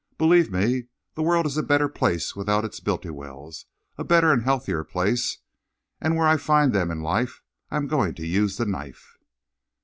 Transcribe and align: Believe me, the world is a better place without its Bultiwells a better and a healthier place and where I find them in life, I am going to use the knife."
Believe 0.17 0.51
me, 0.51 0.85
the 1.13 1.21
world 1.21 1.45
is 1.45 1.57
a 1.57 1.61
better 1.61 1.87
place 1.87 2.35
without 2.35 2.65
its 2.65 2.79
Bultiwells 2.79 3.65
a 3.99 4.03
better 4.03 4.31
and 4.33 4.41
a 4.41 4.45
healthier 4.45 4.83
place 4.83 5.37
and 6.01 6.15
where 6.15 6.25
I 6.25 6.37
find 6.37 6.73
them 6.73 6.89
in 6.89 7.03
life, 7.03 7.43
I 7.69 7.77
am 7.77 7.85
going 7.85 8.15
to 8.15 8.25
use 8.25 8.57
the 8.57 8.65
knife." 8.65 9.19